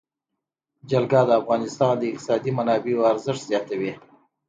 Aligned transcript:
جلګه 0.89 1.21
د 1.27 1.31
افغانستان 1.41 1.93
د 1.97 2.01
اقتصادي 2.11 2.51
منابعو 2.57 3.07
ارزښت 3.13 3.41
زیاتوي. 3.49 3.91